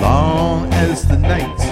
[0.00, 1.65] Long as the nights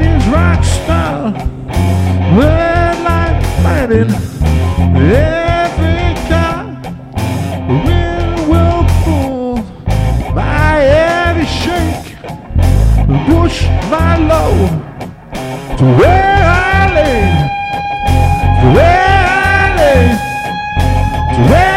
[0.00, 1.32] his rock star.
[2.38, 4.10] Red light fighting
[4.96, 6.64] every car.
[7.84, 9.54] Wind will pull
[10.34, 12.16] by every shake.
[13.26, 14.52] Push my low
[15.78, 17.20] to where I lay.
[18.60, 20.04] To where I lay.
[21.34, 21.69] To where